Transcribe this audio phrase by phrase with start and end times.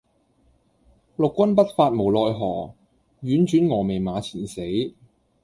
[1.15, 2.73] 六軍不發無奈何，
[3.21, 4.95] 宛轉蛾眉馬前死。